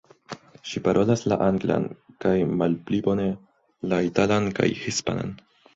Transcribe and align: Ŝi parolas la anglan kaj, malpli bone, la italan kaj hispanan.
Ŝi 0.69 0.81
parolas 0.87 1.23
la 1.33 1.37
anglan 1.49 1.85
kaj, 2.25 2.33
malpli 2.63 3.05
bone, 3.11 3.29
la 3.93 4.05
italan 4.11 4.53
kaj 4.61 4.73
hispanan. 4.85 5.37